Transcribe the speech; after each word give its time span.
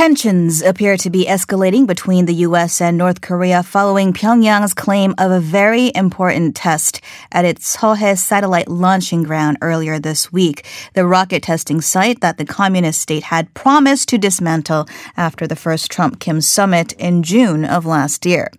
Tensions 0.00 0.62
appear 0.62 0.96
to 0.96 1.10
be 1.10 1.26
escalating 1.26 1.86
between 1.86 2.24
the 2.24 2.32
U.S. 2.48 2.80
and 2.80 2.96
North 2.96 3.20
Korea 3.20 3.62
following 3.62 4.14
Pyongyang's 4.14 4.72
claim 4.72 5.14
of 5.18 5.30
a 5.30 5.40
very 5.40 5.92
important 5.94 6.56
test 6.56 7.02
at 7.30 7.44
its 7.44 7.76
Sohae 7.76 8.16
satellite 8.16 8.68
launching 8.68 9.24
ground 9.24 9.58
earlier 9.60 9.98
this 9.98 10.32
week, 10.32 10.66
the 10.94 11.04
rocket 11.04 11.42
testing 11.42 11.82
site 11.82 12.22
that 12.22 12.38
the 12.38 12.46
communist 12.46 13.02
state 13.02 13.24
had 13.24 13.52
promised 13.52 14.08
to 14.08 14.16
dismantle 14.16 14.88
after 15.18 15.46
the 15.46 15.54
first 15.54 15.90
Trump-Kim 15.90 16.40
summit 16.40 16.94
in 16.94 17.22
June 17.22 17.66
of 17.66 17.84
last 17.84 18.24
year. 18.24 18.50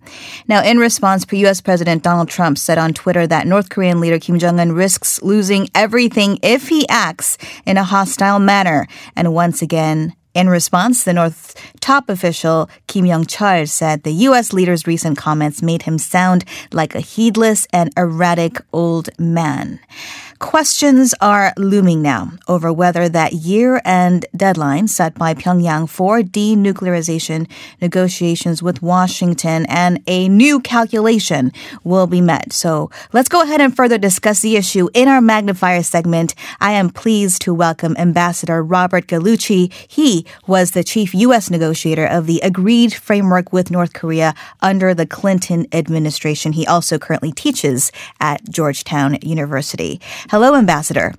Now, 0.48 0.64
in 0.64 0.78
response, 0.78 1.26
U.S. 1.32 1.60
President 1.60 2.04
Donald 2.04 2.30
Trump 2.30 2.60
said 2.60 2.78
on 2.78 2.94
Twitter 2.94 3.26
that 3.26 3.48
North 3.48 3.72
Korean 3.72 4.00
leader 4.00 4.20
Kim 4.20 4.38
Jong-un 4.38 4.74
risks 4.74 5.24
losing 5.24 5.70
everything 5.74 6.38
if 6.44 6.68
he 6.68 6.88
acts 6.88 7.40
in 7.66 7.78
a 7.78 7.84
hostile 7.84 8.38
manner. 8.38 8.88
And 9.16 9.34
once 9.34 9.64
again, 9.64 10.14
in 10.34 10.50
response, 10.50 11.04
the 11.04 11.14
North 11.14 11.56
top 11.82 12.10
official 12.10 12.70
Kim 12.88 13.06
Yong-chol 13.06 13.68
said 13.68 14.04
the 14.04 14.14
U.S. 14.30 14.54
leader's 14.54 14.88
recent 14.88 15.18
comments 15.18 15.62
made 15.62 15.82
him 15.84 15.98
sound 15.98 16.46
like 16.72 16.96
a 16.96 17.00
heedless 17.00 17.68
and 17.74 17.92
erratic 17.98 18.62
old 18.72 19.10
man. 19.20 19.80
Questions 20.40 21.14
are 21.22 21.54
looming 21.58 22.02
now 22.02 22.32
over 22.48 22.74
whether 22.74 23.08
that 23.08 23.34
year-end 23.34 24.26
deadline 24.36 24.88
set 24.88 25.14
by 25.16 25.34
Pyongyang 25.36 25.88
for 25.88 26.22
denuclearization 26.22 27.48
negotiations 27.80 28.64
with 28.64 28.82
Washington 28.82 29.66
and 29.68 30.02
a 30.08 30.28
new 30.30 30.60
calculation 30.60 31.52
will 31.84 32.08
be 32.08 32.22
met. 32.22 32.54
So 32.54 32.90
let's 33.14 33.30
go 33.30 33.44
ahead 33.44 33.62
and 33.62 33.76
further 33.76 34.00
discuss 34.00 34.42
the 34.42 34.56
issue 34.56 34.90
in 34.94 35.08
our 35.08 35.22
magnifier 35.22 35.84
segment. 35.84 36.34
I 36.60 36.72
am 36.72 36.90
pleased 36.90 37.42
to 37.44 37.54
welcome 37.54 37.96
Ambassador 37.98 38.64
Robert 38.64 39.08
Gallucci. 39.08 39.72
He 39.88 40.26
was 40.48 40.72
the 40.72 40.84
chief 40.84 41.14
U.S. 41.14 41.50
negotiator 41.52 41.71
of 42.06 42.26
the 42.26 42.40
agreed 42.42 42.94
framework 42.94 43.54
with 43.54 43.72
North 43.72 43.94
Korea 43.94 44.34
under 44.62 44.94
the 44.94 45.06
Clinton 45.06 45.68
administration. 45.72 46.54
He 46.54 46.68
also 46.68 46.98
currently 46.98 47.32
teaches 47.32 47.92
at 48.20 48.50
Georgetown 48.50 49.18
University. 49.22 50.00
Hello, 50.30 50.56
Ambassador. 50.56 51.14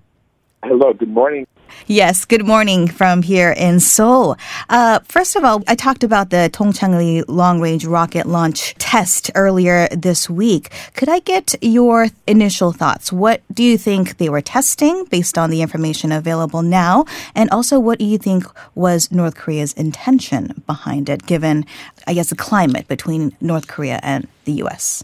Hello, 0.64 0.92
good 0.92 1.08
morning. 1.08 1.46
Yes, 1.86 2.24
good 2.24 2.46
morning 2.46 2.86
from 2.86 3.22
here 3.22 3.50
in 3.50 3.80
Seoul. 3.80 4.36
Uh, 4.70 5.00
first 5.00 5.36
of 5.36 5.44
all, 5.44 5.62
I 5.66 5.74
talked 5.74 6.04
about 6.04 6.30
the 6.30 6.48
Tongchang-ri 6.52 7.24
long-range 7.28 7.84
rocket 7.84 8.26
launch 8.26 8.74
test 8.78 9.30
earlier 9.34 9.88
this 9.88 10.30
week. 10.30 10.70
Could 10.94 11.08
I 11.08 11.18
get 11.18 11.54
your 11.60 12.08
initial 12.26 12.72
thoughts? 12.72 13.12
What 13.12 13.42
do 13.52 13.62
you 13.64 13.76
think 13.76 14.18
they 14.18 14.28
were 14.28 14.40
testing 14.40 15.04
based 15.06 15.36
on 15.36 15.50
the 15.50 15.60
information 15.60 16.12
available 16.12 16.62
now? 16.62 17.04
And 17.34 17.50
also, 17.50 17.80
what 17.80 17.98
do 17.98 18.04
you 18.04 18.16
think 18.16 18.44
was 18.74 19.10
North 19.10 19.34
Korea's 19.34 19.72
intention 19.72 20.62
behind 20.66 21.08
it, 21.08 21.26
given, 21.26 21.66
I 22.06 22.14
guess, 22.14 22.30
the 22.30 22.36
climate 22.36 22.86
between 22.86 23.36
North 23.40 23.66
Korea 23.66 23.98
and 24.02 24.28
the 24.44 24.52
U.S.? 24.64 25.02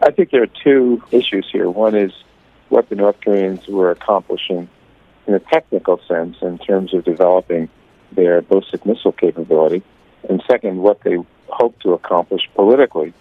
I 0.00 0.10
think 0.12 0.30
there 0.30 0.42
are 0.42 0.54
two 0.64 1.02
issues 1.10 1.48
here. 1.50 1.68
One 1.68 1.94
is 1.96 2.12
what 2.68 2.88
the 2.88 2.94
North 2.94 3.20
Koreans 3.20 3.66
were 3.68 3.90
accomplishing 3.90 4.68
in 5.26 5.34
a 5.34 5.40
technical 5.40 6.00
sense 6.08 6.36
in 6.42 6.58
terms 6.58 6.94
of 6.94 7.04
developing 7.04 7.68
their 8.12 8.42
ballistic 8.42 8.84
missile 8.84 9.12
capability, 9.12 9.82
and 10.28 10.42
second, 10.48 10.78
what 10.78 11.00
they 11.02 11.16
hope 11.48 11.78
to 11.80 11.92
accomplish 11.92 12.42
politically 12.54 13.12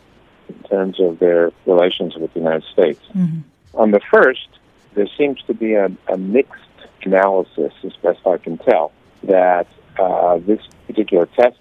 in 0.49 0.63
terms 0.63 0.99
of 0.99 1.19
their 1.19 1.51
relations 1.65 2.15
with 2.15 2.33
the 2.33 2.39
United 2.39 2.63
States. 2.71 3.01
Mm-hmm. 3.15 3.39
On 3.73 3.91
the 3.91 4.01
first, 4.11 4.47
there 4.93 5.07
seems 5.17 5.41
to 5.43 5.53
be 5.53 5.73
a, 5.73 5.89
a, 6.07 6.17
mixed 6.17 6.61
analysis, 7.03 7.73
as 7.83 7.93
best 8.03 8.25
I 8.25 8.37
can 8.37 8.57
tell, 8.57 8.91
that 9.23 9.67
uh, 9.97 10.37
this 10.39 10.61
particular 10.87 11.27
test 11.37 11.57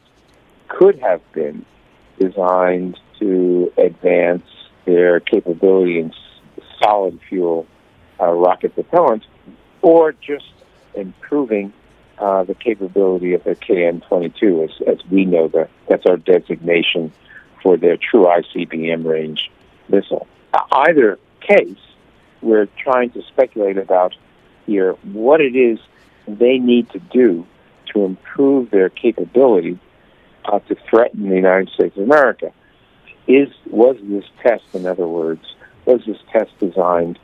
could 0.68 0.98
have 0.98 1.20
been 1.33 1.64
designed 2.18 2.98
to 3.18 3.72
advance 3.77 4.46
their 4.84 5.20
capability 5.20 5.98
in 6.00 6.12
solid 6.83 7.18
fuel 7.28 7.67
uh, 8.20 8.30
rocket 8.30 8.74
propellant, 8.74 9.24
or 9.83 10.13
just 10.13 10.52
improving 10.95 11.73
uh, 12.18 12.45
the 12.45 12.55
capability 12.55 13.33
of 13.33 13.45
the 13.45 13.55
KN-22, 13.55 14.64
as, 14.64 14.83
as 14.86 15.11
we 15.11 15.24
know 15.24 15.48
that 15.48 15.70
that's 15.89 16.05
our 16.07 16.18
designation 16.18 17.13
for 17.63 17.77
their 17.77 17.96
true 17.96 18.24
ICBM 18.27 19.05
range 19.05 19.51
missile. 19.89 20.27
Either 20.73 21.18
case, 21.41 21.79
we're 22.42 22.68
trying 22.83 23.11
to 23.11 23.23
speculate 23.23 23.79
about 23.79 24.14
here 24.67 24.92
what 25.13 25.41
it 25.41 25.57
is 25.57 25.79
they 26.27 26.58
need 26.58 26.89
to 26.91 26.98
do 26.98 27.47
to 27.92 28.05
improve 28.05 28.70
their 28.70 28.89
capability 28.89 29.79
uh, 30.45 30.58
to 30.61 30.77
threaten 30.89 31.29
the 31.29 31.35
United 31.35 31.68
States 31.70 31.97
of 31.97 32.05
America. 32.05 32.52
Is 33.27 33.48
was 33.67 33.97
this 34.02 34.24
test, 34.42 34.64
in 34.74 34.86
other 34.86 35.07
words, 35.07 35.55
was 35.85 36.02
this 36.07 36.18
test 36.33 36.51
designed 36.58 37.18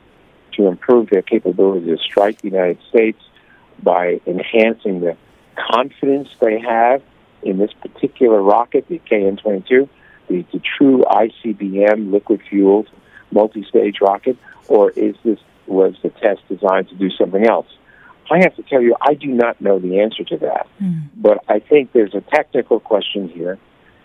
to 0.57 0.67
improve 0.67 1.09
their 1.09 1.21
capability 1.21 1.85
to 1.87 1.97
strike 1.97 2.41
the 2.41 2.49
United 2.49 2.79
States 2.89 3.21
by 3.81 4.19
enhancing 4.25 4.99
the 5.01 5.15
confidence 5.55 6.29
they 6.39 6.59
have 6.59 7.01
in 7.43 7.57
this 7.57 7.71
particular 7.73 8.41
rocket, 8.41 8.87
the 8.87 8.99
KN 8.99 9.37
22, 9.37 9.87
the, 10.27 10.45
the 10.51 10.59
true 10.77 11.03
ICBM 11.07 12.11
liquid 12.11 12.41
fueled 12.49 12.89
multi 13.31 13.63
stage 13.63 13.97
rocket, 14.01 14.37
or 14.67 14.91
is 14.91 15.15
this 15.23 15.39
was 15.67 15.95
the 16.01 16.09
test 16.09 16.41
designed 16.47 16.89
to 16.89 16.95
do 16.95 17.09
something 17.09 17.45
else? 17.45 17.67
I 18.29 18.39
have 18.39 18.55
to 18.55 18.63
tell 18.63 18.81
you, 18.81 18.95
I 19.01 19.13
do 19.13 19.27
not 19.27 19.61
know 19.61 19.79
the 19.79 19.99
answer 19.99 20.23
to 20.25 20.37
that. 20.37 20.67
Mm. 20.81 21.09
But 21.15 21.43
I 21.47 21.59
think 21.59 21.93
there's 21.93 22.13
a 22.13 22.21
technical 22.21 22.79
question 22.79 23.29
here, 23.29 23.57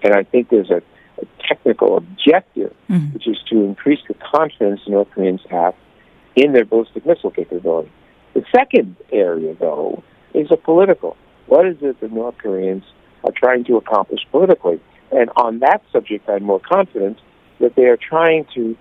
and 0.03 0.15
I 0.15 0.23
think 0.23 0.49
there's 0.49 0.71
a, 0.71 0.83
a 1.21 1.27
technical 1.49 1.97
objective, 1.97 2.75
mm. 2.89 3.13
which 3.15 3.27
is 3.27 3.39
to 3.51 3.63
increase 3.63 4.01
the 4.07 4.15
confidence 4.15 4.81
North 4.87 5.11
Koreans 5.11 5.41
have 5.51 5.75
in 6.37 6.53
their 6.53 6.65
ballistic 6.65 7.05
missile 7.07 7.31
capability. 7.31 7.91
The 8.35 8.45
second 8.55 8.97
area, 9.11 9.55
though, 9.55 10.03
is 10.35 10.51
a 10.51 10.57
political. 10.57 11.17
What 11.47 11.67
is 11.67 11.77
it 11.83 12.01
that 12.01 12.13
North 12.13 12.39
Koreans 12.39 12.85
are 13.25 13.33
trying 13.33 13.65
to 13.65 13.77
accomplish 13.77 14.21
politically? 14.31 14.81
And 15.11 15.31
on 15.37 15.59
that 15.59 15.83
subject, 15.93 16.29
I'm 16.29 16.45
more 16.45 16.61
confident 16.61 17.19
that 17.61 17.75
they 17.77 17.85
are 17.85 17.99
trying 17.99 18.47
to 18.55 18.77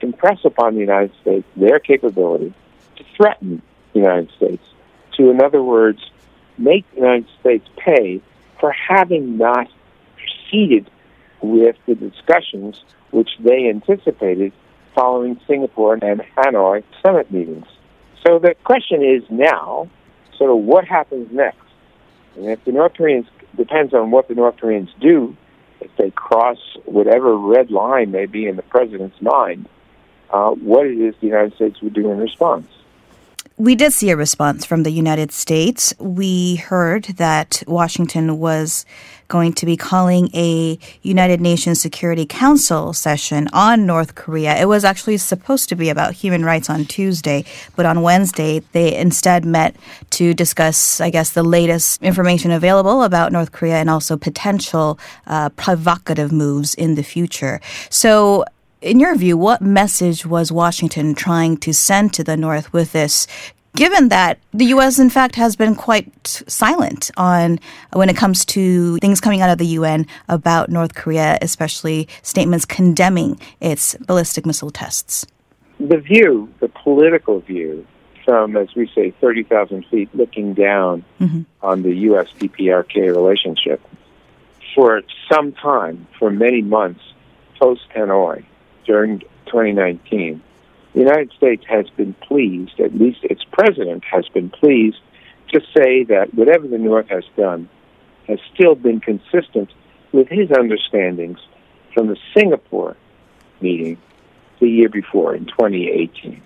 impress 0.00 0.38
upon 0.44 0.74
the 0.74 0.80
United 0.80 1.12
States 1.20 1.46
their 1.56 1.78
capability 1.78 2.52
to 2.96 3.04
threaten 3.16 3.62
the 3.92 4.00
United 4.00 4.30
States. 4.36 4.62
To, 5.16 5.30
in 5.30 5.40
other 5.40 5.62
words, 5.62 6.10
make 6.58 6.88
the 6.90 7.00
United 7.00 7.28
States 7.40 7.66
pay 7.76 8.20
for 8.60 8.72
having 8.72 9.38
not 9.38 9.68
proceeded 10.16 10.90
with 11.40 11.76
the 11.86 11.94
discussions 11.94 12.82
which 13.10 13.30
they 13.38 13.68
anticipated 13.68 14.52
following 14.96 15.38
Singapore 15.46 15.94
and 15.94 16.02
Hanoi 16.36 16.82
summit 17.04 17.30
meetings. 17.30 17.66
So 18.26 18.40
the 18.40 18.56
question 18.64 19.04
is 19.04 19.22
now, 19.30 19.88
sort 20.36 20.50
of 20.50 20.56
what 20.56 20.84
happens 20.84 21.28
next? 21.30 21.60
And 22.34 22.46
if 22.46 22.64
the 22.64 22.72
North 22.72 22.94
Koreans, 22.94 23.26
depends 23.56 23.94
on 23.94 24.10
what 24.10 24.26
the 24.26 24.34
North 24.34 24.56
Koreans 24.56 24.90
do, 25.00 25.36
if 25.80 25.90
they 25.96 26.10
cross 26.10 26.58
whatever 26.86 27.36
red 27.36 27.70
line 27.70 28.10
may 28.10 28.26
be 28.26 28.46
in 28.46 28.56
the 28.56 28.62
president's 28.62 29.20
mind, 29.20 29.68
uh, 30.30 30.50
what 30.50 30.86
it 30.86 30.98
is 30.98 31.14
the 31.20 31.28
United 31.28 31.54
States 31.54 31.80
would 31.82 31.94
do 31.94 32.10
in 32.10 32.18
response. 32.18 32.66
We 33.58 33.74
did 33.74 33.94
see 33.94 34.10
a 34.10 34.16
response 34.16 34.66
from 34.66 34.82
the 34.82 34.90
United 34.90 35.32
States. 35.32 35.94
We 35.98 36.56
heard 36.56 37.04
that 37.16 37.62
Washington 37.66 38.38
was 38.38 38.84
going 39.28 39.54
to 39.54 39.64
be 39.64 39.78
calling 39.78 40.28
a 40.34 40.78
United 41.00 41.40
Nations 41.40 41.80
Security 41.80 42.26
Council 42.26 42.92
session 42.92 43.48
on 43.54 43.86
North 43.86 44.14
Korea. 44.14 44.60
It 44.60 44.66
was 44.66 44.84
actually 44.84 45.16
supposed 45.16 45.70
to 45.70 45.74
be 45.74 45.88
about 45.88 46.12
human 46.12 46.44
rights 46.44 46.68
on 46.68 46.84
Tuesday, 46.84 47.46
but 47.76 47.86
on 47.86 48.02
Wednesday 48.02 48.60
they 48.72 48.94
instead 48.94 49.46
met 49.46 49.74
to 50.10 50.34
discuss, 50.34 51.00
I 51.00 51.08
guess, 51.08 51.32
the 51.32 51.42
latest 51.42 52.02
information 52.02 52.50
available 52.50 53.04
about 53.04 53.32
North 53.32 53.52
Korea 53.52 53.76
and 53.76 53.88
also 53.88 54.18
potential 54.18 54.98
uh, 55.26 55.48
provocative 55.48 56.30
moves 56.30 56.74
in 56.74 56.94
the 56.94 57.02
future. 57.02 57.62
So 57.88 58.44
in 58.80 59.00
your 59.00 59.14
view, 59.16 59.36
what 59.36 59.62
message 59.62 60.26
was 60.26 60.52
Washington 60.52 61.14
trying 61.14 61.56
to 61.58 61.72
send 61.72 62.12
to 62.14 62.24
the 62.24 62.36
North 62.36 62.72
with 62.72 62.92
this? 62.92 63.26
Given 63.74 64.08
that 64.08 64.38
the 64.52 64.66
U.S. 64.66 64.98
in 64.98 65.10
fact 65.10 65.34
has 65.34 65.54
been 65.54 65.74
quite 65.74 66.42
silent 66.46 67.10
on 67.16 67.58
when 67.92 68.08
it 68.08 68.16
comes 68.16 68.44
to 68.46 68.96
things 68.98 69.20
coming 69.20 69.42
out 69.42 69.50
of 69.50 69.58
the 69.58 69.66
UN 69.66 70.06
about 70.28 70.70
North 70.70 70.94
Korea, 70.94 71.36
especially 71.42 72.08
statements 72.22 72.64
condemning 72.64 73.38
its 73.60 73.94
ballistic 74.06 74.46
missile 74.46 74.70
tests. 74.70 75.26
The 75.78 75.98
view, 75.98 76.50
the 76.60 76.68
political 76.68 77.40
view, 77.40 77.86
from 78.24 78.56
as 78.56 78.74
we 78.74 78.90
say, 78.94 79.10
thirty 79.20 79.42
thousand 79.42 79.84
feet 79.90 80.08
looking 80.14 80.54
down 80.54 81.04
mm-hmm. 81.20 81.42
on 81.60 81.82
the 81.82 81.94
U.S. 82.08 82.28
DPRK 82.38 83.14
relationship, 83.14 83.82
for 84.74 85.02
some 85.30 85.52
time, 85.52 86.06
for 86.18 86.30
many 86.30 86.62
months 86.62 87.02
post 87.58 87.82
Hanoi, 87.94 88.44
during 88.86 89.20
2019, 89.46 90.42
the 90.94 91.00
United 91.00 91.32
States 91.36 91.64
has 91.68 91.86
been 91.90 92.14
pleased, 92.14 92.80
at 92.80 92.94
least 92.94 93.18
its 93.22 93.42
president 93.52 94.04
has 94.10 94.26
been 94.28 94.50
pleased, 94.50 94.96
to 95.52 95.60
say 95.76 96.04
that 96.04 96.34
whatever 96.34 96.66
the 96.66 96.78
North 96.78 97.08
has 97.08 97.24
done 97.36 97.68
has 98.26 98.38
still 98.54 98.74
been 98.74 99.00
consistent 99.00 99.70
with 100.12 100.28
his 100.28 100.50
understandings 100.50 101.38
from 101.94 102.08
the 102.08 102.16
Singapore 102.36 102.96
meeting 103.60 103.98
the 104.60 104.68
year 104.68 104.88
before 104.88 105.34
in 105.34 105.46
2018. 105.46 106.42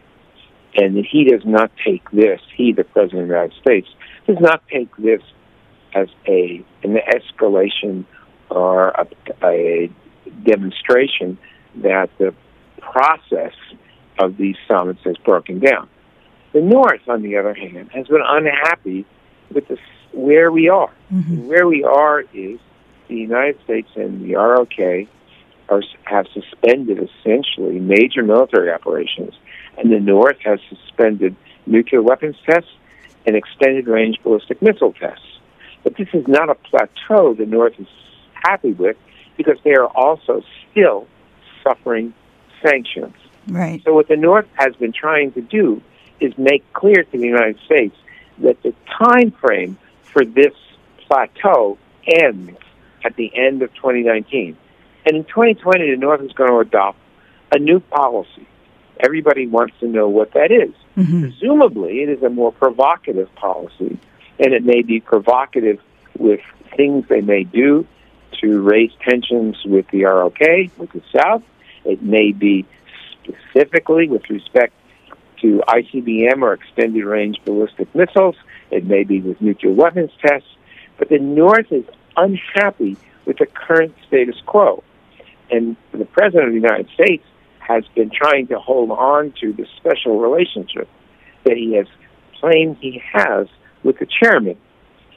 And 0.77 0.97
that 0.97 1.07
he 1.07 1.25
does 1.25 1.43
not 1.45 1.71
take 1.85 2.09
this, 2.11 2.41
he, 2.57 2.73
the 2.73 2.85
President 2.85 3.23
of 3.23 3.29
the 3.29 3.35
United 3.35 3.61
States, 3.61 3.89
does 4.27 4.39
not 4.41 4.63
take 4.69 4.95
this 4.97 5.23
as 5.95 6.09
a 6.27 6.65
an 6.83 6.97
escalation 7.13 8.05
or 8.49 8.89
a, 8.91 9.07
a 9.45 9.91
demonstration 10.45 11.39
that 11.77 12.11
the 12.19 12.35
process 12.81 13.55
of 14.19 14.37
these 14.37 14.57
summits 14.69 15.01
has 15.05 15.17
broken 15.19 15.61
down. 15.61 15.89
The 16.53 16.61
North, 16.61 17.09
on 17.09 17.23
the 17.23 17.37
other 17.37 17.55
hand, 17.55 17.91
has 17.93 18.09
been 18.09 18.23
unhappy 18.25 19.07
with 19.53 19.69
the, 19.69 19.79
where 20.13 20.51
we 20.51 20.69
are. 20.69 20.93
Mm-hmm. 21.13 21.47
Where 21.47 21.67
we 21.67 21.85
are 21.85 22.21
is 22.35 22.59
the 23.09 23.17
United 23.17 23.63
States 23.65 23.89
and 23.97 24.25
the 24.25 24.35
ROK 24.35 25.09
are, 25.69 25.83
have 26.05 26.27
suspended 26.35 26.99
essentially 26.99 27.79
major 27.79 28.23
military 28.23 28.71
operations, 28.71 29.35
and 29.79 29.93
the 29.93 30.01
North 30.01 30.39
has 30.45 30.59
suspended 30.69 31.37
nuclear 31.67 32.03
weapons 32.03 32.37
tests 32.45 32.71
and 33.27 33.37
extended 33.37 33.87
range 33.87 34.19
ballistic 34.23 34.61
missile 34.61 34.93
tests. 34.93 35.25
But 35.83 35.97
this 35.97 36.09
is 36.13 36.27
not 36.27 36.51
a 36.51 36.55
plateau 36.55 37.35
the 37.35 37.47
North 37.47 37.79
is 37.79 37.87
happy 38.35 38.73
with 38.73 38.97
because 39.37 39.59
they 39.65 39.75
are 39.75 39.87
also 39.87 40.43
still 40.71 41.07
suffering 41.63 42.15
sanctions. 42.63 43.15
Right. 43.49 43.83
So 43.85 43.95
what 43.95 44.09
the 44.09 44.17
North 44.17 44.47
has 44.55 44.75
been 44.77 44.93
trying 44.93 45.33
to 45.33 45.41
do 45.41 45.83
is 46.21 46.37
make 46.37 46.71
clear 46.73 47.03
to 47.05 47.19
the 47.19 47.27
United 47.27 47.59
States 47.65 47.97
that 48.39 48.63
the 48.63 48.75
time 48.99 49.31
frame 49.33 49.79
for 50.05 50.25
this 50.25 50.55
plateau 51.07 51.79
ends 52.07 52.59
at 53.05 53.17
the 53.17 53.33
end 53.35 53.63
of 53.63 53.75
2019. 53.75 54.57
And 55.07 55.17
in 55.17 55.25
2020, 55.25 55.91
the 55.91 55.97
North 55.97 56.21
is 56.21 56.33
going 56.33 56.51
to 56.51 56.59
adopt 56.59 56.99
a 57.53 57.59
new 57.59 57.81
policy. 57.81 58.47
Everybody 59.01 59.47
wants 59.47 59.75
to 59.81 59.89
know 59.89 60.09
what 60.09 60.33
that 60.35 60.53
is. 60.53 60.75
Mm-hmm. 60.97 61.23
Presumably, 61.23 62.03
it 62.03 62.11
is 62.11 62.23
a 62.23 62.29
more 62.29 62.53
provocative 62.53 63.35
policy, 63.35 63.99
and 64.39 64.53
it 64.53 64.63
may 64.63 64.83
be 64.83 65.01
provocative 65.01 65.81
with 66.19 66.41
things 66.77 67.07
they 67.09 67.23
may 67.23 67.45
do 67.45 67.87
to 68.41 68.61
raise 68.61 68.93
tensions 69.03 69.57
with 69.65 69.87
the 69.89 70.05
ROK, 70.05 70.39
with 70.79 70.91
the 70.93 71.03
South. 71.13 71.43
It 71.85 72.03
may 72.03 72.33
be 72.33 72.67
specifically 73.23 74.09
with 74.09 74.29
respect 74.31 74.75
to 75.41 75.63
ICBM 75.69 76.43
or 76.43 76.53
extended 76.53 77.05
range 77.05 77.41
ballistic 77.45 77.95
missiles. 77.95 78.37
It 78.71 78.85
may 78.85 79.05
be 79.05 79.21
with 79.21 79.41
nuclear 79.41 79.73
weapons 79.73 80.11
tests. 80.21 80.49
But 80.99 81.09
the 81.09 81.19
North 81.19 81.73
is 81.73 81.85
unhappy 82.17 82.97
with 83.25 83.39
the 83.39 83.47
current 83.47 83.95
status 84.07 84.37
quo. 84.45 84.83
And 85.51 85.77
the 85.93 86.05
President 86.05 86.49
of 86.49 86.51
the 86.51 86.61
United 86.61 86.89
States 86.91 87.25
has 87.59 87.85
been 87.95 88.11
trying 88.11 88.49
to 88.49 88.59
hold 88.59 88.91
on 88.91 89.33
to 89.41 89.53
the 89.53 89.67
special 89.77 90.19
relationship 90.19 90.89
that 91.45 91.57
he 91.57 91.75
has 91.75 91.87
claimed 92.41 92.77
he 92.81 93.03
has 93.13 93.49
with 93.83 93.99
the 93.99 94.07
chairman 94.07 94.57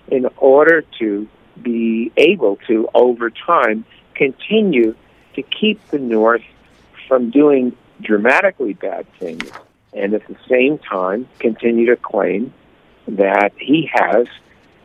in 0.08 0.28
order 0.38 0.84
to 1.00 1.28
be 1.62 2.12
able 2.18 2.58
to, 2.68 2.88
over 2.94 3.30
time, 3.30 3.86
continue 4.16 4.96
to 5.36 5.42
keep 5.42 5.80
the 5.92 6.00
North 6.00 6.44
from 7.08 7.30
doing 7.30 7.76
dramatically 8.02 8.74
bad 8.74 9.06
things 9.20 9.52
and 9.94 10.14
at 10.14 10.28
the 10.28 10.36
same 10.50 10.80
time 10.80 11.28
continue 11.40 11.88
to 11.88 11.96
claim 11.96 12.54
that 13.08 13.52
he 13.58 13.90
has 13.94 14.28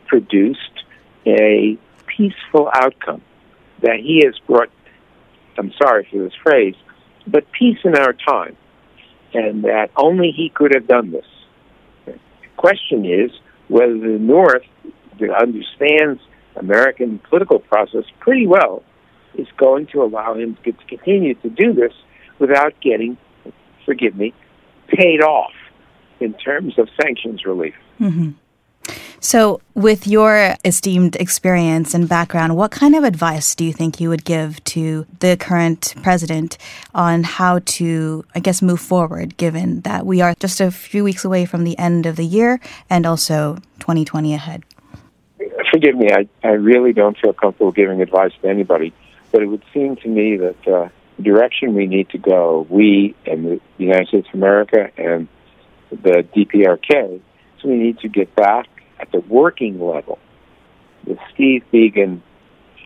produced 0.07 0.83
a 1.25 1.77
peaceful 2.07 2.69
outcome, 2.73 3.21
that 3.81 3.97
he 3.97 4.21
has 4.25 4.37
brought, 4.47 4.69
I'm 5.57 5.71
sorry 5.81 6.07
for 6.11 6.19
this 6.19 6.33
phrase, 6.43 6.75
but 7.27 7.51
peace 7.51 7.79
in 7.83 7.95
our 7.97 8.13
time, 8.13 8.55
and 9.33 9.63
that 9.63 9.91
only 9.95 10.31
he 10.31 10.49
could 10.49 10.73
have 10.73 10.87
done 10.87 11.11
this. 11.11 11.25
The 12.05 12.17
question 12.57 13.05
is 13.05 13.31
whether 13.67 13.97
the 13.97 14.17
North, 14.19 14.63
understands 15.37 16.21
American 16.55 17.19
political 17.29 17.59
process 17.59 18.03
pretty 18.19 18.47
well, 18.47 18.83
is 19.35 19.47
going 19.57 19.87
to 19.87 20.03
allow 20.03 20.33
him 20.33 20.57
to 20.63 20.73
continue 20.87 21.35
to 21.35 21.49
do 21.49 21.73
this 21.73 21.93
without 22.39 22.73
getting, 22.81 23.17
forgive 23.85 24.15
me, 24.15 24.33
paid 24.87 25.21
off 25.21 25.53
in 26.19 26.33
terms 26.33 26.77
of 26.77 26.89
sanctions 27.01 27.45
relief. 27.45 27.75
Mm-hmm. 27.99 28.31
So, 29.21 29.59
with 29.73 30.07
your 30.07 30.55
esteemed 30.63 31.17
experience 31.17 31.93
and 31.93 32.07
background, 32.07 32.55
what 32.55 32.71
kind 32.71 32.95
of 32.95 33.03
advice 33.03 33.53
do 33.53 33.65
you 33.65 33.73
think 33.73 33.99
you 33.99 34.07
would 34.07 34.23
give 34.23 34.63
to 34.65 35.05
the 35.19 35.35
current 35.35 35.93
president 36.01 36.57
on 36.95 37.23
how 37.23 37.59
to, 37.65 38.23
I 38.33 38.39
guess, 38.39 38.61
move 38.61 38.79
forward, 38.79 39.35
given 39.35 39.81
that 39.81 40.05
we 40.05 40.21
are 40.21 40.33
just 40.39 40.61
a 40.61 40.71
few 40.71 41.03
weeks 41.03 41.25
away 41.25 41.45
from 41.45 41.65
the 41.65 41.77
end 41.77 42.05
of 42.05 42.15
the 42.15 42.25
year 42.25 42.61
and 42.89 43.05
also 43.05 43.55
2020 43.79 44.33
ahead? 44.33 44.63
Forgive 45.71 45.95
me, 45.95 46.09
I, 46.11 46.27
I 46.43 46.51
really 46.51 46.93
don't 46.93 47.17
feel 47.17 47.33
comfortable 47.33 47.71
giving 47.71 48.01
advice 48.01 48.31
to 48.41 48.47
anybody, 48.47 48.93
but 49.31 49.41
it 49.41 49.45
would 49.45 49.63
seem 49.73 49.95
to 49.97 50.07
me 50.07 50.37
that 50.37 50.67
uh, 50.67 50.89
the 51.17 51.23
direction 51.23 51.75
we 51.75 51.85
need 51.85 52.09
to 52.09 52.17
go, 52.17 52.65
we 52.69 53.15
and 53.25 53.45
the 53.45 53.61
United 53.77 54.07
States 54.07 54.27
of 54.29 54.35
America 54.35 54.89
and 54.97 55.27
the 55.91 56.25
DPRK, 56.35 57.21
so 57.61 57.67
we 57.67 57.75
need 57.75 57.99
to 57.99 58.07
get 58.07 58.35
back 58.35 58.67
at 58.99 59.11
the 59.11 59.19
working 59.21 59.79
level, 59.79 60.17
the 61.05 61.17
Steve 61.33 61.63
Biegun, 61.73 62.21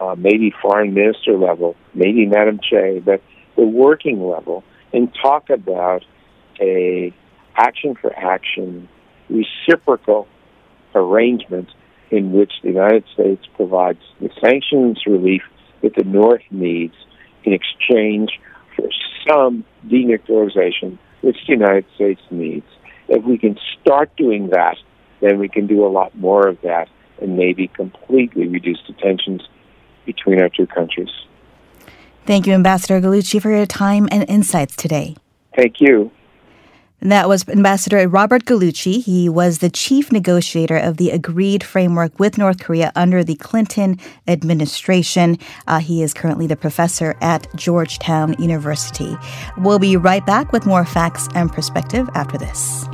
uh, 0.02 0.16
maybe 0.18 0.54
foreign 0.62 0.94
minister 0.94 1.38
level, 1.38 1.76
maybe 1.94 2.26
Madam 2.26 2.60
Che, 2.62 3.00
but 3.00 3.22
the 3.56 3.66
working 3.66 4.28
level, 4.28 4.64
and 4.92 5.14
talk 5.22 5.50
about 5.50 6.04
a 6.60 7.14
action 7.56 7.96
for 7.96 8.14
action 8.16 8.90
reciprocal 9.30 10.28
arrangement 10.96 11.70
in 12.14 12.32
which 12.32 12.54
the 12.62 12.70
United 12.70 13.04
States 13.12 13.44
provides 13.56 14.00
the 14.22 14.30
sanctions 14.40 15.02
relief 15.08 15.42
that 15.82 15.96
the 15.96 16.04
North 16.04 16.44
needs 16.52 16.94
in 17.44 17.54
exchange 17.54 18.40
for 18.76 18.88
some 19.28 19.66
denuclearization, 19.88 21.00
which 21.22 21.38
the 21.48 21.54
United 21.54 21.86
States 21.96 22.22
needs. 22.30 22.68
If 23.08 23.26
we 23.26 23.40
can 23.40 23.58
start 23.82 24.16
doing 24.16 24.50
that, 24.50 24.78
then 25.22 25.40
we 25.40 25.50
can 25.50 25.66
do 25.66 25.84
a 25.86 25.90
lot 25.90 26.16
more 26.16 26.48
of 26.48 26.62
that 26.62 26.88
and 27.20 27.36
maybe 27.36 27.68
completely 27.68 28.48
reduce 28.48 28.80
the 28.88 28.94
tensions 28.94 29.42
between 30.06 30.40
our 30.40 30.50
two 30.50 30.68
countries. 30.68 31.10
Thank 32.28 32.46
you, 32.46 32.54
Ambassador 32.54 33.02
Gallucci, 33.02 33.42
for 33.42 33.50
your 33.50 33.66
time 33.66 34.08
and 34.12 34.30
insights 34.30 34.76
today. 34.76 35.16
Thank 35.56 35.76
you. 35.80 36.12
And 37.04 37.12
that 37.12 37.28
was 37.28 37.46
Ambassador 37.50 38.08
Robert 38.08 38.46
Gallucci. 38.46 39.04
He 39.04 39.28
was 39.28 39.58
the 39.58 39.70
chief 39.70 40.10
negotiator 40.10 40.78
of 40.78 40.96
the 40.96 41.10
agreed 41.10 41.62
framework 41.62 42.18
with 42.18 42.38
North 42.38 42.64
Korea 42.64 42.94
under 42.96 43.26
the 43.26 43.36
Clinton 43.36 44.00
administration. 44.26 45.38
Uh, 45.68 45.80
he 45.80 46.02
is 46.02 46.14
currently 46.14 46.48
the 46.48 46.56
professor 46.56 47.18
at 47.20 47.54
Georgetown 47.58 48.38
University. 48.40 49.18
We'll 49.58 49.80
be 49.80 49.98
right 49.98 50.26
back 50.26 50.54
with 50.54 50.66
more 50.66 50.86
facts 50.86 51.28
and 51.36 51.52
perspective 51.52 52.10
after 52.16 52.38
this. 52.38 52.88